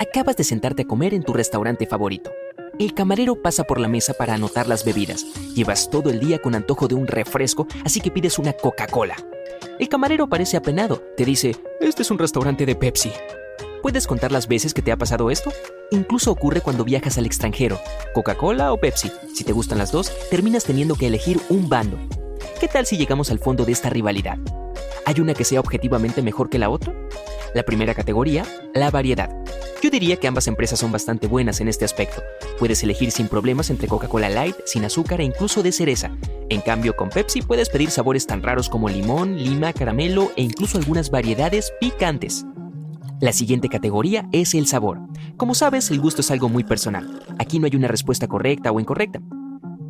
Acabas 0.00 0.36
de 0.36 0.44
sentarte 0.44 0.82
a 0.82 0.84
comer 0.86 1.12
en 1.12 1.24
tu 1.24 1.32
restaurante 1.32 1.84
favorito. 1.84 2.30
El 2.78 2.94
camarero 2.94 3.42
pasa 3.42 3.64
por 3.64 3.80
la 3.80 3.88
mesa 3.88 4.14
para 4.14 4.34
anotar 4.34 4.68
las 4.68 4.84
bebidas. 4.84 5.26
Llevas 5.56 5.90
todo 5.90 6.10
el 6.10 6.20
día 6.20 6.40
con 6.40 6.54
antojo 6.54 6.86
de 6.86 6.94
un 6.94 7.08
refresco, 7.08 7.66
así 7.84 8.00
que 8.00 8.12
pides 8.12 8.38
una 8.38 8.52
Coca-Cola. 8.52 9.16
El 9.80 9.88
camarero 9.88 10.28
parece 10.28 10.56
apenado. 10.56 11.02
Te 11.16 11.24
dice, 11.24 11.56
este 11.80 12.02
es 12.02 12.10
un 12.12 12.18
restaurante 12.18 12.64
de 12.64 12.76
Pepsi. 12.76 13.10
¿Puedes 13.82 14.06
contar 14.06 14.30
las 14.30 14.46
veces 14.46 14.72
que 14.72 14.82
te 14.82 14.92
ha 14.92 14.96
pasado 14.96 15.32
esto? 15.32 15.50
Incluso 15.90 16.30
ocurre 16.30 16.60
cuando 16.60 16.84
viajas 16.84 17.18
al 17.18 17.26
extranjero. 17.26 17.80
Coca-Cola 18.14 18.72
o 18.72 18.78
Pepsi. 18.78 19.10
Si 19.34 19.42
te 19.42 19.52
gustan 19.52 19.78
las 19.78 19.90
dos, 19.90 20.12
terminas 20.30 20.62
teniendo 20.62 20.94
que 20.94 21.08
elegir 21.08 21.40
un 21.48 21.68
bando. 21.68 21.98
¿Qué 22.60 22.68
tal 22.68 22.86
si 22.86 22.96
llegamos 22.96 23.32
al 23.32 23.40
fondo 23.40 23.64
de 23.64 23.72
esta 23.72 23.90
rivalidad? 23.90 24.38
¿Hay 25.06 25.20
una 25.20 25.34
que 25.34 25.44
sea 25.44 25.58
objetivamente 25.58 26.22
mejor 26.22 26.50
que 26.50 26.58
la 26.58 26.70
otra? 26.70 26.94
La 27.52 27.64
primera 27.64 27.94
categoría, 27.94 28.44
la 28.74 28.92
variedad. 28.92 29.30
Yo 29.80 29.90
diría 29.90 30.16
que 30.16 30.26
ambas 30.26 30.48
empresas 30.48 30.80
son 30.80 30.90
bastante 30.90 31.28
buenas 31.28 31.60
en 31.60 31.68
este 31.68 31.84
aspecto. 31.84 32.20
Puedes 32.58 32.82
elegir 32.82 33.12
sin 33.12 33.28
problemas 33.28 33.70
entre 33.70 33.86
Coca-Cola 33.86 34.28
Light, 34.28 34.56
sin 34.64 34.84
azúcar 34.84 35.20
e 35.20 35.24
incluso 35.24 35.62
de 35.62 35.70
cereza. 35.70 36.10
En 36.48 36.62
cambio, 36.62 36.96
con 36.96 37.10
Pepsi 37.10 37.42
puedes 37.42 37.68
pedir 37.68 37.90
sabores 37.90 38.26
tan 38.26 38.42
raros 38.42 38.68
como 38.68 38.88
limón, 38.88 39.36
lima, 39.36 39.72
caramelo 39.72 40.32
e 40.36 40.42
incluso 40.42 40.78
algunas 40.78 41.10
variedades 41.10 41.72
picantes. 41.80 42.44
La 43.20 43.32
siguiente 43.32 43.68
categoría 43.68 44.28
es 44.32 44.54
el 44.54 44.66
sabor. 44.66 44.98
Como 45.36 45.54
sabes, 45.54 45.92
el 45.92 46.00
gusto 46.00 46.22
es 46.22 46.30
algo 46.32 46.48
muy 46.48 46.64
personal. 46.64 47.22
Aquí 47.38 47.60
no 47.60 47.66
hay 47.66 47.76
una 47.76 47.88
respuesta 47.88 48.26
correcta 48.26 48.72
o 48.72 48.80
incorrecta. 48.80 49.20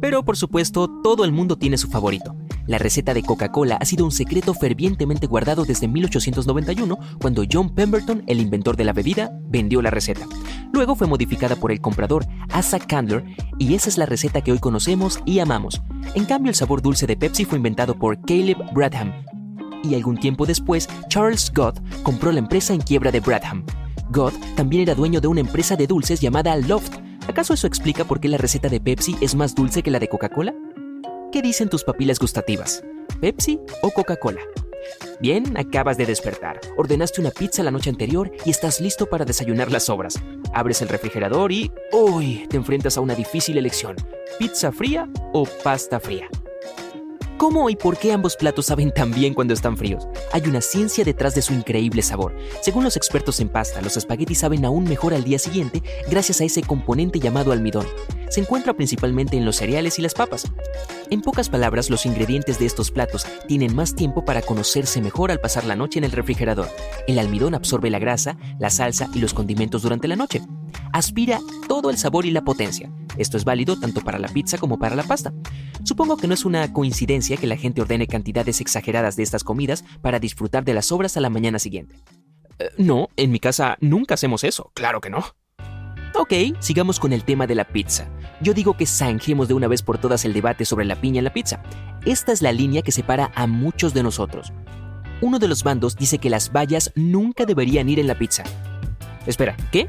Pero 0.00 0.22
por 0.22 0.36
supuesto, 0.36 0.88
todo 1.02 1.24
el 1.24 1.32
mundo 1.32 1.56
tiene 1.56 1.78
su 1.78 1.88
favorito. 1.88 2.36
La 2.68 2.76
receta 2.76 3.14
de 3.14 3.22
Coca-Cola 3.22 3.78
ha 3.80 3.84
sido 3.86 4.04
un 4.04 4.12
secreto 4.12 4.52
fervientemente 4.52 5.26
guardado 5.26 5.64
desde 5.64 5.88
1891, 5.88 6.98
cuando 7.18 7.44
John 7.50 7.74
Pemberton, 7.74 8.22
el 8.26 8.40
inventor 8.40 8.76
de 8.76 8.84
la 8.84 8.92
bebida, 8.92 9.30
vendió 9.48 9.80
la 9.80 9.88
receta. 9.88 10.26
Luego 10.70 10.94
fue 10.94 11.06
modificada 11.06 11.56
por 11.56 11.72
el 11.72 11.80
comprador 11.80 12.26
Asa 12.50 12.78
Candler 12.78 13.24
y 13.58 13.72
esa 13.72 13.88
es 13.88 13.96
la 13.96 14.04
receta 14.04 14.42
que 14.42 14.52
hoy 14.52 14.58
conocemos 14.58 15.18
y 15.24 15.38
amamos. 15.38 15.80
En 16.14 16.26
cambio, 16.26 16.50
el 16.50 16.56
sabor 16.56 16.82
dulce 16.82 17.06
de 17.06 17.16
Pepsi 17.16 17.46
fue 17.46 17.56
inventado 17.56 17.98
por 17.98 18.20
Caleb 18.20 18.58
Bradham. 18.74 19.14
Y 19.82 19.94
algún 19.94 20.18
tiempo 20.18 20.44
después, 20.44 20.90
Charles 21.08 21.50
Gott 21.54 21.80
compró 22.02 22.32
la 22.32 22.40
empresa 22.40 22.74
en 22.74 22.82
quiebra 22.82 23.10
de 23.10 23.20
Bradham. 23.20 23.64
Gott 24.10 24.34
también 24.56 24.82
era 24.82 24.94
dueño 24.94 25.22
de 25.22 25.28
una 25.28 25.40
empresa 25.40 25.74
de 25.74 25.86
dulces 25.86 26.20
llamada 26.20 26.54
Loft, 26.56 26.98
¿Acaso 27.28 27.52
eso 27.52 27.66
explica 27.66 28.04
por 28.04 28.20
qué 28.20 28.28
la 28.28 28.38
receta 28.38 28.70
de 28.70 28.80
Pepsi 28.80 29.14
es 29.20 29.34
más 29.34 29.54
dulce 29.54 29.82
que 29.82 29.90
la 29.90 29.98
de 29.98 30.08
Coca-Cola? 30.08 30.54
¿Qué 31.30 31.42
dicen 31.42 31.68
tus 31.68 31.84
papilas 31.84 32.18
gustativas? 32.18 32.82
¿Pepsi 33.20 33.60
o 33.82 33.90
Coca-Cola? 33.90 34.40
Bien, 35.20 35.58
acabas 35.58 35.98
de 35.98 36.06
despertar. 36.06 36.58
Ordenaste 36.78 37.20
una 37.20 37.30
pizza 37.30 37.62
la 37.62 37.70
noche 37.70 37.90
anterior 37.90 38.32
y 38.46 38.50
estás 38.50 38.80
listo 38.80 39.06
para 39.06 39.26
desayunar 39.26 39.70
las 39.70 39.84
sobras. 39.84 40.18
Abres 40.54 40.80
el 40.80 40.88
refrigerador 40.88 41.52
y... 41.52 41.70
¡Uy! 41.92 42.46
Te 42.48 42.56
enfrentas 42.56 42.96
a 42.96 43.02
una 43.02 43.14
difícil 43.14 43.58
elección. 43.58 43.96
¿Pizza 44.38 44.72
fría 44.72 45.06
o 45.34 45.44
pasta 45.62 46.00
fría? 46.00 46.28
¿Cómo 47.38 47.70
y 47.70 47.76
por 47.76 47.96
qué 47.96 48.12
ambos 48.12 48.34
platos 48.34 48.66
saben 48.66 48.92
tan 48.92 49.12
bien 49.12 49.32
cuando 49.32 49.54
están 49.54 49.76
fríos? 49.76 50.08
Hay 50.32 50.42
una 50.48 50.60
ciencia 50.60 51.04
detrás 51.04 51.36
de 51.36 51.42
su 51.42 51.54
increíble 51.54 52.02
sabor. 52.02 52.36
Según 52.62 52.82
los 52.82 52.96
expertos 52.96 53.38
en 53.38 53.48
pasta, 53.48 53.80
los 53.80 53.96
espaguetis 53.96 54.40
saben 54.40 54.64
aún 54.64 54.82
mejor 54.82 55.14
al 55.14 55.22
día 55.22 55.38
siguiente 55.38 55.80
gracias 56.10 56.40
a 56.40 56.44
ese 56.44 56.62
componente 56.62 57.20
llamado 57.20 57.52
almidón. 57.52 57.86
Se 58.28 58.40
encuentra 58.40 58.74
principalmente 58.74 59.36
en 59.36 59.44
los 59.44 59.54
cereales 59.54 60.00
y 60.00 60.02
las 60.02 60.14
papas. 60.14 60.50
En 61.10 61.22
pocas 61.22 61.48
palabras, 61.48 61.90
los 61.90 62.06
ingredientes 62.06 62.58
de 62.58 62.66
estos 62.66 62.90
platos 62.90 63.24
tienen 63.46 63.72
más 63.72 63.94
tiempo 63.94 64.24
para 64.24 64.42
conocerse 64.42 65.00
mejor 65.00 65.30
al 65.30 65.38
pasar 65.38 65.64
la 65.64 65.76
noche 65.76 66.00
en 66.00 66.04
el 66.04 66.12
refrigerador. 66.12 66.68
El 67.06 67.20
almidón 67.20 67.54
absorbe 67.54 67.88
la 67.88 68.00
grasa, 68.00 68.36
la 68.58 68.70
salsa 68.70 69.08
y 69.14 69.20
los 69.20 69.32
condimentos 69.32 69.82
durante 69.82 70.08
la 70.08 70.16
noche. 70.16 70.42
Aspira 70.92 71.38
todo 71.68 71.90
el 71.90 71.98
sabor 71.98 72.26
y 72.26 72.32
la 72.32 72.42
potencia. 72.42 72.90
Esto 73.18 73.36
es 73.36 73.44
válido 73.44 73.78
tanto 73.78 74.00
para 74.00 74.18
la 74.18 74.28
pizza 74.28 74.58
como 74.58 74.78
para 74.78 74.96
la 74.96 75.02
pasta. 75.02 75.32
Supongo 75.84 76.16
que 76.16 76.28
no 76.28 76.34
es 76.34 76.44
una 76.44 76.72
coincidencia 76.72 77.36
que 77.36 77.46
la 77.46 77.56
gente 77.56 77.82
ordene 77.82 78.06
cantidades 78.06 78.60
exageradas 78.60 79.16
de 79.16 79.24
estas 79.24 79.44
comidas 79.44 79.84
para 80.00 80.20
disfrutar 80.20 80.64
de 80.64 80.74
las 80.74 80.86
sobras 80.86 81.16
a 81.16 81.20
la 81.20 81.30
mañana 81.30 81.58
siguiente. 81.58 81.96
Eh, 82.58 82.70
no, 82.78 83.08
en 83.16 83.30
mi 83.30 83.40
casa 83.40 83.76
nunca 83.80 84.14
hacemos 84.14 84.44
eso, 84.44 84.70
claro 84.74 85.00
que 85.00 85.10
no. 85.10 85.24
Ok, 86.14 86.32
sigamos 86.60 86.98
con 86.98 87.12
el 87.12 87.24
tema 87.24 87.46
de 87.46 87.54
la 87.54 87.64
pizza. 87.64 88.08
Yo 88.40 88.54
digo 88.54 88.76
que 88.76 88.86
zanjemos 88.86 89.46
de 89.46 89.54
una 89.54 89.68
vez 89.68 89.82
por 89.82 89.98
todas 89.98 90.24
el 90.24 90.32
debate 90.32 90.64
sobre 90.64 90.84
la 90.84 91.00
piña 91.00 91.18
en 91.18 91.24
la 91.24 91.32
pizza. 91.32 91.62
Esta 92.06 92.32
es 92.32 92.42
la 92.42 92.52
línea 92.52 92.82
que 92.82 92.92
separa 92.92 93.30
a 93.34 93.46
muchos 93.46 93.94
de 93.94 94.02
nosotros. 94.02 94.52
Uno 95.20 95.38
de 95.38 95.48
los 95.48 95.62
bandos 95.62 95.96
dice 95.96 96.18
que 96.18 96.30
las 96.30 96.52
bayas 96.52 96.92
nunca 96.94 97.44
deberían 97.44 97.88
ir 97.88 97.98
en 97.98 98.06
la 98.06 98.18
pizza. 98.18 98.44
Espera, 99.26 99.56
¿qué? 99.70 99.88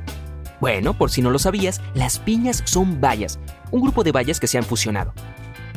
Bueno, 0.60 0.94
por 0.98 1.10
si 1.10 1.22
no 1.22 1.30
lo 1.30 1.40
sabías, 1.40 1.82
las 1.94 2.20
piñas 2.20 2.62
son 2.66 3.00
bayas, 3.00 3.40
un 3.72 3.82
grupo 3.82 4.04
de 4.04 4.12
bayas 4.12 4.40
que 4.40 4.48
se 4.48 4.58
han 4.58 4.64
fusionado. 4.64 5.14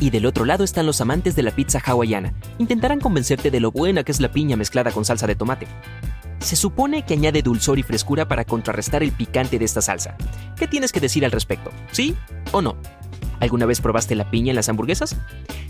Y 0.00 0.10
del 0.10 0.26
otro 0.26 0.44
lado 0.44 0.64
están 0.64 0.86
los 0.86 1.00
amantes 1.00 1.36
de 1.36 1.42
la 1.44 1.52
pizza 1.52 1.80
hawaiana. 1.84 2.34
Intentarán 2.58 2.98
convencerte 2.98 3.50
de 3.50 3.60
lo 3.60 3.70
buena 3.70 4.02
que 4.02 4.10
es 4.10 4.20
la 4.20 4.32
piña 4.32 4.56
mezclada 4.56 4.90
con 4.90 5.04
salsa 5.04 5.26
de 5.26 5.36
tomate. 5.36 5.68
Se 6.40 6.56
supone 6.56 7.04
que 7.04 7.14
añade 7.14 7.42
dulzor 7.42 7.78
y 7.78 7.84
frescura 7.84 8.26
para 8.26 8.44
contrarrestar 8.44 9.04
el 9.04 9.12
picante 9.12 9.60
de 9.60 9.64
esta 9.64 9.80
salsa. 9.80 10.16
¿Qué 10.56 10.66
tienes 10.66 10.90
que 10.90 10.98
decir 10.98 11.24
al 11.24 11.30
respecto? 11.30 11.70
¿Sí 11.92 12.16
o 12.50 12.60
no? 12.60 12.76
¿Alguna 13.42 13.66
vez 13.66 13.80
probaste 13.80 14.14
la 14.14 14.30
piña 14.30 14.50
en 14.50 14.54
las 14.54 14.68
hamburguesas? 14.68 15.16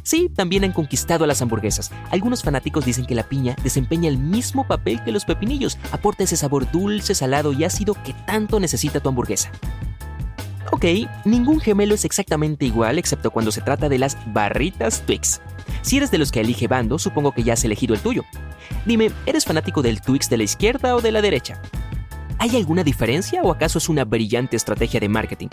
Sí, 0.03 0.29
también 0.29 0.63
han 0.63 0.73
conquistado 0.73 1.25
a 1.25 1.27
las 1.27 1.41
hamburguesas. 1.41 1.91
Algunos 2.11 2.43
fanáticos 2.43 2.85
dicen 2.85 3.07
que 3.07 3.15
la 3.15 3.23
piña 3.23 3.57
desempeña 3.65 4.11
el 4.11 4.19
mismo 4.19 4.67
papel 4.67 5.03
que 5.03 5.11
los 5.11 5.25
pepinillos, 5.25 5.79
aporta 5.91 6.25
ese 6.25 6.37
sabor 6.37 6.71
dulce, 6.71 7.15
salado 7.15 7.55
y 7.55 7.65
ácido 7.65 7.95
que 8.05 8.13
tanto 8.27 8.61
necesita 8.61 9.01
tu 9.01 9.09
hamburguesa. 9.09 9.51
Ok, 10.71 10.85
ningún 11.25 11.61
gemelo 11.61 11.95
es 11.95 12.05
exactamente 12.05 12.67
igual 12.67 12.99
excepto 12.99 13.31
cuando 13.31 13.51
se 13.51 13.63
trata 13.63 13.89
de 13.89 13.99
las 13.99 14.19
barritas 14.35 15.01
Twix. 15.07 15.41
Si 15.81 15.97
eres 15.97 16.11
de 16.11 16.19
los 16.19 16.31
que 16.31 16.41
elige 16.41 16.69
bando, 16.69 16.99
supongo 16.99 17.33
que 17.33 17.43
ya 17.43 17.55
has 17.55 17.65
elegido 17.65 17.95
el 17.95 18.01
tuyo. 18.01 18.23
Dime, 18.85 19.13
¿eres 19.25 19.47
fanático 19.47 19.81
del 19.81 20.03
Twix 20.03 20.29
de 20.29 20.37
la 20.37 20.43
izquierda 20.43 20.95
o 20.95 21.01
de 21.01 21.13
la 21.13 21.23
derecha? 21.23 21.63
¿Hay 22.39 22.55
alguna 22.55 22.85
diferencia 22.85 23.41
o 23.43 23.51
acaso 23.51 23.79
es 23.79 23.89
una 23.89 24.05
brillante 24.05 24.57
estrategia 24.57 25.01
de 25.01 25.09
marketing? 25.09 25.49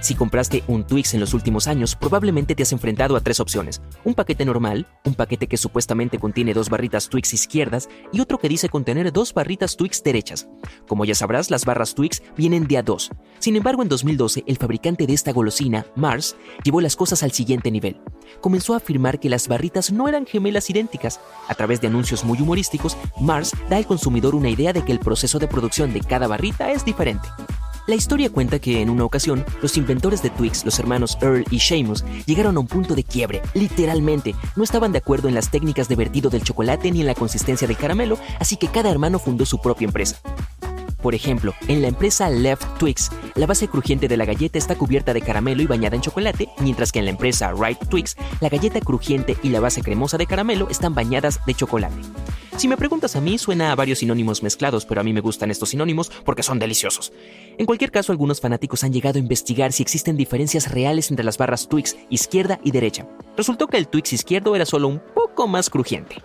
Si 0.00 0.14
compraste 0.14 0.64
un 0.66 0.86
Twix 0.86 1.12
en 1.12 1.20
los 1.20 1.34
últimos 1.34 1.68
años, 1.68 1.94
probablemente 1.94 2.54
te 2.54 2.62
has 2.62 2.72
enfrentado 2.72 3.16
a 3.16 3.20
tres 3.20 3.38
opciones. 3.38 3.82
Un 4.02 4.14
paquete 4.14 4.46
normal, 4.46 4.86
un 5.04 5.14
paquete 5.14 5.46
que 5.46 5.58
supuestamente 5.58 6.18
contiene 6.18 6.54
dos 6.54 6.70
barritas 6.70 7.10
Twix 7.10 7.34
izquierdas 7.34 7.90
y 8.10 8.20
otro 8.20 8.38
que 8.38 8.48
dice 8.48 8.70
contener 8.70 9.12
dos 9.12 9.34
barritas 9.34 9.76
Twix 9.76 10.02
derechas. 10.02 10.48
Como 10.88 11.04
ya 11.04 11.14
sabrás, 11.14 11.50
las 11.50 11.66
barras 11.66 11.94
Twix 11.94 12.22
vienen 12.34 12.66
de 12.66 12.78
a 12.78 12.82
dos. 12.82 13.10
Sin 13.40 13.56
embargo, 13.56 13.82
en 13.82 13.90
2012, 13.90 14.44
el 14.46 14.56
fabricante 14.56 15.06
de 15.06 15.12
esta 15.12 15.32
golosina, 15.32 15.84
Mars, 15.96 16.34
llevó 16.64 16.80
las 16.80 16.96
cosas 16.96 17.22
al 17.22 17.32
siguiente 17.32 17.70
nivel. 17.70 18.00
Comenzó 18.40 18.72
a 18.72 18.78
afirmar 18.78 19.20
que 19.20 19.28
las 19.28 19.48
barritas 19.48 19.92
no 19.92 20.08
eran 20.08 20.24
gemelas 20.24 20.70
idénticas. 20.70 21.20
A 21.46 21.54
través 21.54 21.82
de 21.82 21.88
anuncios 21.88 22.24
muy 22.24 22.40
humorísticos, 22.40 22.96
Mars 23.20 23.52
da 23.68 23.76
al 23.76 23.86
consumidor 23.86 24.34
una 24.34 24.48
idea 24.48 24.72
de 24.72 24.82
que 24.82 24.92
el 24.92 24.98
proceso 24.98 25.38
de 25.38 25.48
producción 25.48 25.92
de 25.92 26.00
cada 26.00 26.26
barrita 26.26 26.72
es 26.72 26.86
diferente. 26.86 27.28
La 27.90 27.96
historia 27.96 28.30
cuenta 28.30 28.60
que 28.60 28.82
en 28.82 28.88
una 28.88 29.02
ocasión, 29.02 29.44
los 29.62 29.76
inventores 29.76 30.22
de 30.22 30.30
Twix, 30.30 30.64
los 30.64 30.78
hermanos 30.78 31.18
Earl 31.20 31.44
y 31.50 31.58
Seamus, 31.58 32.04
llegaron 32.24 32.56
a 32.56 32.60
un 32.60 32.68
punto 32.68 32.94
de 32.94 33.02
quiebre, 33.02 33.42
literalmente. 33.52 34.36
No 34.54 34.62
estaban 34.62 34.92
de 34.92 34.98
acuerdo 34.98 35.26
en 35.26 35.34
las 35.34 35.50
técnicas 35.50 35.88
de 35.88 35.96
vertido 35.96 36.30
del 36.30 36.44
chocolate 36.44 36.92
ni 36.92 37.00
en 37.00 37.08
la 37.08 37.16
consistencia 37.16 37.66
del 37.66 37.76
caramelo, 37.76 38.16
así 38.38 38.56
que 38.56 38.68
cada 38.68 38.92
hermano 38.92 39.18
fundó 39.18 39.44
su 39.44 39.60
propia 39.60 39.86
empresa. 39.86 40.20
Por 41.02 41.16
ejemplo, 41.16 41.52
en 41.66 41.82
la 41.82 41.88
empresa 41.88 42.30
Left 42.30 42.78
Twix, 42.78 43.10
la 43.34 43.46
base 43.46 43.66
crujiente 43.66 44.06
de 44.06 44.16
la 44.16 44.24
galleta 44.24 44.56
está 44.56 44.76
cubierta 44.76 45.12
de 45.12 45.22
caramelo 45.22 45.60
y 45.60 45.66
bañada 45.66 45.96
en 45.96 46.02
chocolate, 46.02 46.48
mientras 46.60 46.92
que 46.92 47.00
en 47.00 47.06
la 47.06 47.10
empresa 47.10 47.52
Right 47.58 47.88
Twix, 47.88 48.14
la 48.40 48.50
galleta 48.50 48.80
crujiente 48.80 49.36
y 49.42 49.48
la 49.48 49.58
base 49.58 49.82
cremosa 49.82 50.16
de 50.16 50.26
caramelo 50.26 50.68
están 50.70 50.94
bañadas 50.94 51.40
de 51.44 51.54
chocolate. 51.54 52.02
Si 52.60 52.68
me 52.68 52.76
preguntas 52.76 53.16
a 53.16 53.22
mí, 53.22 53.38
suena 53.38 53.72
a 53.72 53.74
varios 53.74 54.00
sinónimos 54.00 54.42
mezclados, 54.42 54.84
pero 54.84 55.00
a 55.00 55.02
mí 55.02 55.14
me 55.14 55.22
gustan 55.22 55.50
estos 55.50 55.70
sinónimos 55.70 56.12
porque 56.26 56.42
son 56.42 56.58
deliciosos. 56.58 57.10
En 57.56 57.64
cualquier 57.64 57.90
caso, 57.90 58.12
algunos 58.12 58.42
fanáticos 58.42 58.84
han 58.84 58.92
llegado 58.92 59.16
a 59.16 59.18
investigar 59.18 59.72
si 59.72 59.82
existen 59.82 60.18
diferencias 60.18 60.70
reales 60.70 61.08
entre 61.10 61.24
las 61.24 61.38
barras 61.38 61.68
Twix 61.68 61.96
izquierda 62.10 62.60
y 62.62 62.70
derecha. 62.70 63.08
Resultó 63.34 63.66
que 63.66 63.78
el 63.78 63.88
Twix 63.88 64.12
izquierdo 64.12 64.54
era 64.54 64.66
solo 64.66 64.88
un 64.88 65.00
poco 65.14 65.48
más 65.48 65.70
crujiente. 65.70 66.16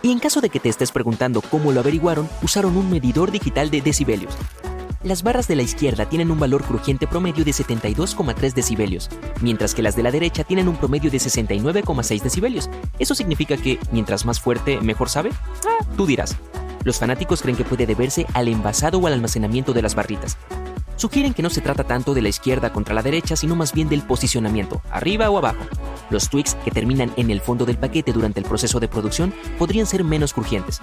Y 0.00 0.10
en 0.10 0.20
caso 0.20 0.40
de 0.40 0.48
que 0.48 0.58
te 0.58 0.70
estés 0.70 0.90
preguntando 0.90 1.42
cómo 1.42 1.70
lo 1.70 1.80
averiguaron, 1.80 2.26
usaron 2.42 2.74
un 2.74 2.88
medidor 2.88 3.30
digital 3.30 3.70
de 3.70 3.82
decibelios. 3.82 4.38
Las 5.04 5.22
barras 5.22 5.46
de 5.46 5.54
la 5.54 5.62
izquierda 5.62 6.08
tienen 6.08 6.32
un 6.32 6.40
valor 6.40 6.64
crujiente 6.64 7.06
promedio 7.06 7.44
de 7.44 7.52
72,3 7.52 8.52
decibelios, 8.52 9.08
mientras 9.40 9.72
que 9.72 9.82
las 9.82 9.94
de 9.94 10.02
la 10.02 10.10
derecha 10.10 10.42
tienen 10.42 10.66
un 10.66 10.76
promedio 10.76 11.08
de 11.08 11.18
69,6 11.18 12.20
decibelios. 12.20 12.68
¿Eso 12.98 13.14
significa 13.14 13.56
que 13.56 13.78
mientras 13.92 14.26
más 14.26 14.40
fuerte, 14.40 14.80
mejor 14.80 15.08
sabe? 15.08 15.30
Ah, 15.68 15.84
tú 15.96 16.04
dirás. 16.04 16.36
Los 16.82 16.98
fanáticos 16.98 17.42
creen 17.42 17.56
que 17.56 17.64
puede 17.64 17.86
deberse 17.86 18.26
al 18.34 18.48
envasado 18.48 18.98
o 18.98 19.06
al 19.06 19.12
almacenamiento 19.12 19.72
de 19.72 19.82
las 19.82 19.94
barritas. 19.94 20.36
Sugieren 20.96 21.32
que 21.32 21.42
no 21.42 21.50
se 21.50 21.60
trata 21.60 21.84
tanto 21.84 22.12
de 22.12 22.22
la 22.22 22.28
izquierda 22.28 22.72
contra 22.72 22.92
la 22.92 23.02
derecha, 23.02 23.36
sino 23.36 23.54
más 23.54 23.72
bien 23.72 23.88
del 23.88 24.02
posicionamiento, 24.02 24.82
arriba 24.90 25.30
o 25.30 25.38
abajo. 25.38 25.64
Los 26.10 26.28
tweaks 26.28 26.56
que 26.64 26.72
terminan 26.72 27.12
en 27.16 27.30
el 27.30 27.40
fondo 27.40 27.64
del 27.64 27.78
paquete 27.78 28.12
durante 28.12 28.40
el 28.40 28.46
proceso 28.46 28.80
de 28.80 28.88
producción 28.88 29.32
podrían 29.60 29.86
ser 29.86 30.02
menos 30.02 30.32
crujientes. 30.32 30.80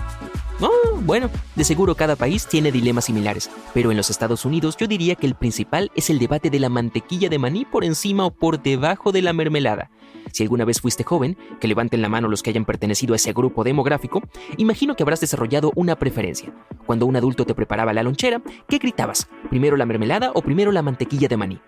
Oh, 0.62 1.02
bueno, 1.02 1.30
de 1.56 1.64
seguro 1.66 1.96
cada 1.96 2.16
país 2.16 2.48
tiene 2.48 2.72
dilemas 2.72 3.06
similares, 3.06 3.50
pero 3.74 3.92
en 3.92 3.98
los 3.98 4.10
Estados 4.10 4.46
Unidos 4.46 4.78
yo 4.78 4.88
diría 4.88 5.16
que 5.16 5.28
el 5.28 5.36
principal 5.36 5.92
es 5.96 6.10
el 6.10 6.18
debate 6.18 6.50
de 6.50 6.60
la 6.60 6.70
mantequilla 6.70 7.28
de 7.28 7.38
maní 7.38 7.66
por 7.66 7.84
encima 7.84 8.26
o 8.26 8.32
por 8.32 8.64
debajo 8.64 9.12
de 9.12 9.22
la 9.22 9.34
mermelada. 9.34 9.92
Si 10.32 10.44
alguna 10.44 10.64
vez 10.64 10.80
fuiste 10.80 11.04
joven, 11.04 11.38
que 11.60 11.68
levanten 11.68 12.02
la 12.02 12.10
mano 12.10 12.30
los 12.30 12.42
que 12.42 12.52
hayan 12.52 12.64
pertenecido 12.64 13.14
a 13.14 13.18
ese 13.18 13.34
grupo 13.34 13.66
demográfico, 13.66 14.22
imagino 14.56 14.96
que 14.96 15.04
habrás 15.04 15.20
desarrollado 15.20 15.74
una 15.76 15.98
preferencia. 15.98 16.54
Cuando 16.86 17.06
un 17.06 17.18
adulto 17.18 17.46
te 17.46 17.54
preparaba 17.54 17.94
la 17.94 18.04
lonchera, 18.04 18.42
¿qué 18.70 18.78
gritabas? 18.78 19.28
¿Primero 19.50 19.76
la 19.76 19.86
mermelada 19.86 20.32
o 20.36 20.42
primero 20.42 20.72
la 20.72 20.82
mantequilla 20.82 21.28
de 21.28 21.38
maní? 21.38 21.62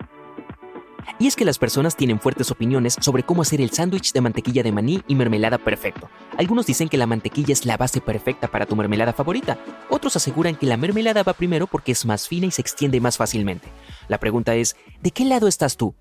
Y 1.18 1.26
es 1.26 1.36
que 1.36 1.44
las 1.44 1.58
personas 1.58 1.96
tienen 1.96 2.20
fuertes 2.20 2.50
opiniones 2.50 2.96
sobre 3.00 3.22
cómo 3.22 3.42
hacer 3.42 3.60
el 3.60 3.70
sándwich 3.70 4.12
de 4.12 4.20
mantequilla 4.20 4.62
de 4.62 4.72
maní 4.72 5.02
y 5.08 5.14
mermelada 5.14 5.58
perfecto. 5.58 6.08
Algunos 6.36 6.66
dicen 6.66 6.88
que 6.88 6.96
la 6.96 7.06
mantequilla 7.06 7.52
es 7.52 7.66
la 7.66 7.76
base 7.76 8.00
perfecta 8.00 8.48
para 8.48 8.66
tu 8.66 8.76
mermelada 8.76 9.12
favorita. 9.12 9.58
Otros 9.90 10.16
aseguran 10.16 10.56
que 10.56 10.66
la 10.66 10.76
mermelada 10.76 11.22
va 11.22 11.32
primero 11.32 11.66
porque 11.66 11.92
es 11.92 12.06
más 12.06 12.28
fina 12.28 12.46
y 12.46 12.50
se 12.50 12.62
extiende 12.62 13.00
más 13.00 13.16
fácilmente. 13.16 13.68
La 14.08 14.18
pregunta 14.18 14.54
es, 14.54 14.76
¿de 15.02 15.10
qué 15.10 15.24
lado 15.24 15.48
estás 15.48 15.76
tú? 15.76 15.94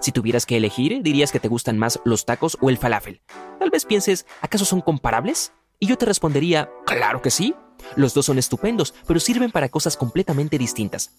Si 0.00 0.12
tuvieras 0.12 0.46
que 0.46 0.56
elegir, 0.56 1.02
dirías 1.02 1.32
que 1.32 1.40
te 1.40 1.48
gustan 1.48 1.78
más 1.78 2.00
los 2.04 2.24
tacos 2.24 2.58
o 2.60 2.68
el 2.68 2.78
falafel. 2.78 3.22
Tal 3.58 3.70
vez 3.70 3.84
pienses, 3.84 4.26
¿acaso 4.40 4.64
son 4.64 4.80
comparables? 4.80 5.52
Y 5.78 5.86
yo 5.86 5.96
te 5.96 6.06
respondería, 6.06 6.70
claro 6.86 7.22
que 7.22 7.30
sí. 7.30 7.54
Los 7.96 8.14
dos 8.14 8.26
son 8.26 8.38
estupendos, 8.38 8.94
pero 9.06 9.20
sirven 9.20 9.50
para 9.50 9.68
cosas 9.68 9.96
completamente 9.96 10.58
distintas. 10.58 11.10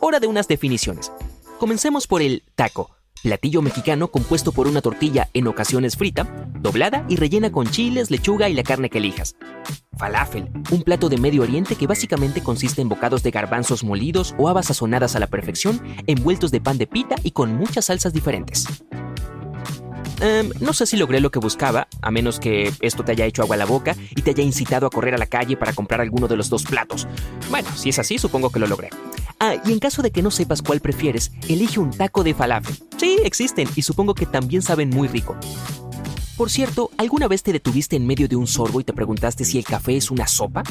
Hora 0.00 0.20
de 0.20 0.26
unas 0.26 0.48
definiciones. 0.48 1.10
Comencemos 1.62 2.08
por 2.08 2.22
el 2.22 2.42
taco, 2.56 2.90
platillo 3.22 3.62
mexicano 3.62 4.08
compuesto 4.08 4.50
por 4.50 4.66
una 4.66 4.82
tortilla 4.82 5.28
en 5.32 5.46
ocasiones 5.46 5.96
frita, 5.96 6.24
doblada 6.58 7.06
y 7.08 7.14
rellena 7.14 7.52
con 7.52 7.68
chiles, 7.68 8.10
lechuga 8.10 8.48
y 8.48 8.54
la 8.54 8.64
carne 8.64 8.90
que 8.90 8.98
elijas. 8.98 9.36
Falafel, 9.96 10.50
un 10.72 10.82
plato 10.82 11.08
de 11.08 11.18
Medio 11.18 11.42
Oriente 11.42 11.76
que 11.76 11.86
básicamente 11.86 12.42
consiste 12.42 12.82
en 12.82 12.88
bocados 12.88 13.22
de 13.22 13.30
garbanzos 13.30 13.84
molidos 13.84 14.34
o 14.38 14.48
habas 14.48 14.66
sazonadas 14.66 15.14
a 15.14 15.20
la 15.20 15.28
perfección, 15.28 15.80
envueltos 16.08 16.50
de 16.50 16.60
pan 16.60 16.78
de 16.78 16.88
pita 16.88 17.14
y 17.22 17.30
con 17.30 17.54
muchas 17.54 17.84
salsas 17.84 18.12
diferentes. 18.12 18.66
Em, 20.20 20.50
no 20.58 20.72
sé 20.72 20.86
si 20.86 20.96
logré 20.96 21.20
lo 21.20 21.30
que 21.30 21.38
buscaba, 21.38 21.86
a 22.00 22.10
menos 22.10 22.40
que 22.40 22.72
esto 22.80 23.04
te 23.04 23.12
haya 23.12 23.26
hecho 23.26 23.42
agua 23.42 23.54
a 23.54 23.58
la 23.58 23.66
boca 23.66 23.94
y 24.10 24.22
te 24.22 24.30
haya 24.30 24.42
incitado 24.42 24.88
a 24.88 24.90
correr 24.90 25.14
a 25.14 25.18
la 25.18 25.26
calle 25.26 25.56
para 25.56 25.72
comprar 25.72 26.00
alguno 26.00 26.26
de 26.26 26.36
los 26.36 26.50
dos 26.50 26.64
platos. 26.64 27.06
Bueno, 27.50 27.68
si 27.76 27.90
es 27.90 28.00
así, 28.00 28.18
supongo 28.18 28.50
que 28.50 28.58
lo 28.58 28.66
logré. 28.66 28.90
Ah, 29.44 29.56
y 29.66 29.72
en 29.72 29.80
caso 29.80 30.02
de 30.02 30.12
que 30.12 30.22
no 30.22 30.30
sepas 30.30 30.62
cuál 30.62 30.78
prefieres, 30.78 31.32
elige 31.48 31.80
un 31.80 31.90
taco 31.90 32.22
de 32.22 32.32
falafel. 32.32 32.76
Sí, 32.96 33.18
existen 33.24 33.68
y 33.74 33.82
supongo 33.82 34.14
que 34.14 34.24
también 34.24 34.62
saben 34.62 34.88
muy 34.88 35.08
rico. 35.08 35.36
Por 36.36 36.48
cierto, 36.48 36.92
¿alguna 36.96 37.26
vez 37.26 37.42
te 37.42 37.52
detuviste 37.52 37.96
en 37.96 38.06
medio 38.06 38.28
de 38.28 38.36
un 38.36 38.46
sorbo 38.46 38.80
y 38.80 38.84
te 38.84 38.92
preguntaste 38.92 39.44
si 39.44 39.58
el 39.58 39.64
café 39.64 39.96
es 39.96 40.12
una 40.12 40.28
sopa? 40.28 40.62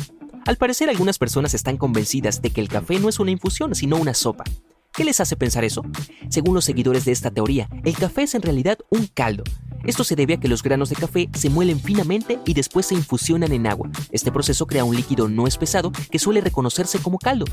Al 0.45 0.55
parecer 0.55 0.87
algunas 0.87 1.19
personas 1.19 1.53
están 1.53 1.75
convencidas 1.75 2.41
de 2.41 2.51
que 2.51 2.61
el 2.61 2.69
café 2.69 2.97
no 2.97 3.09
es 3.09 3.19
una 3.19 3.31
infusión, 3.31 3.75
sino 3.75 3.97
una 3.97 4.13
sopa. 4.13 4.45
¿Qué 4.93 5.03
les 5.03 5.19
hace 5.19 5.35
pensar 5.35 5.65
eso? 5.65 5.83
Según 6.29 6.55
los 6.55 6.63
seguidores 6.63 7.03
de 7.03 7.11
esta 7.11 7.29
teoría, 7.29 7.67
el 7.83 7.97
café 7.97 8.23
es 8.23 8.35
en 8.35 8.41
realidad 8.41 8.77
un 8.89 9.07
caldo, 9.07 9.43
esto 9.85 10.03
se 10.03 10.15
debe 10.15 10.35
a 10.35 10.39
que 10.39 10.47
los 10.47 10.63
granos 10.63 10.89
de 10.89 10.95
café 10.95 11.29
se 11.33 11.49
muelen 11.49 11.79
finamente 11.79 12.39
y 12.45 12.53
después 12.53 12.85
se 12.85 12.95
infusionan 12.95 13.51
en 13.51 13.67
agua. 13.67 13.89
Este 14.11 14.31
proceso 14.31 14.67
crea 14.67 14.83
un 14.83 14.95
líquido 14.95 15.27
no 15.27 15.47
espesado 15.47 15.91
que 15.91 16.19
suele 16.19 16.41
reconocerse 16.41 16.99
como 16.99 17.17
caldo. 17.17 17.45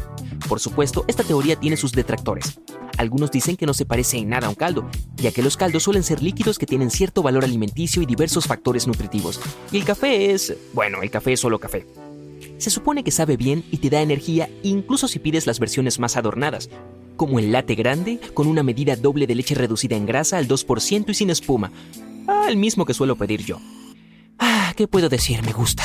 Por 0.49 0.61
supuesto, 0.61 1.05
esta 1.09 1.25
teoría 1.25 1.57
tiene 1.57 1.77
sus 1.77 1.93
detractores. 1.93 2.61
Algunos 2.97 3.31
dicen 3.31 3.57
que 3.57 3.67
no 3.67 3.75
se 3.75 3.87
parece 3.87 4.19
en 4.19 4.29
nada 4.29 4.49
a 4.49 4.51
un 4.51 4.57
caldo, 4.57 4.89
ya 5.17 5.31
que 5.31 5.43
los 5.43 5.57
caldos 5.57 5.85
suelen 5.85 6.03
ser 6.03 6.23
líquidos 6.23 6.59
que 6.59 6.67
tienen 6.67 6.91
cierto 6.91 7.23
valor 7.23 7.45
alimenticio 7.45 8.03
y 8.03 8.07
diversos 8.07 8.47
factores 8.47 8.87
nutritivos. 8.87 9.41
Y 9.71 9.77
el 9.79 9.85
café 9.85 10.33
es... 10.33 10.57
bueno, 10.75 11.03
el 11.03 11.11
café 11.11 11.35
es 11.35 11.41
solo 11.41 11.59
café. 11.59 11.87
Se 12.59 12.71
supone 12.71 13.05
que 13.05 13.13
sabe 13.13 13.37
bien 13.37 13.65
y 13.71 13.79
te 13.79 13.89
da 13.89 14.03
energía 14.03 14.51
incluso 14.65 15.07
si 15.07 15.21
pides 15.21 15.47
las 15.47 15.61
versiones 15.61 16.01
más 16.01 16.17
adornadas, 16.17 16.69
como 17.17 17.39
el 17.39 17.53
latte 17.53 17.75
grande 17.77 18.21
con 18.35 18.49
una 18.49 18.63
medida 18.63 18.97
doble 18.97 19.27
de 19.27 19.37
leche 19.37 19.55
reducida 19.55 19.97
en 19.97 20.07
grasa 20.07 20.39
al 20.39 20.49
2% 20.49 21.05
y 21.09 21.15
sin 21.15 21.31
espuma, 21.31 21.71
El 22.49 22.57
mismo 22.57 22.87
que 22.87 22.95
suelo 22.95 23.15
pedir 23.15 23.45
yo. 23.45 23.61
Ah, 24.39 24.73
¿qué 24.75 24.89
puedo 24.89 25.11
decir? 25.11 25.43
Me 25.43 25.53
gusta. 25.53 25.85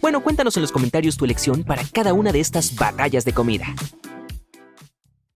Bueno, 0.00 0.22
cuéntanos 0.22 0.56
en 0.56 0.62
los 0.62 0.72
comentarios 0.72 1.18
tu 1.18 1.26
elección 1.26 1.62
para 1.62 1.84
cada 1.84 2.14
una 2.14 2.32
de 2.32 2.40
estas 2.40 2.74
batallas 2.74 3.26
de 3.26 3.34
comida. 3.34 3.66